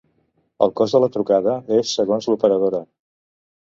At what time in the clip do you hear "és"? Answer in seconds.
1.81-1.93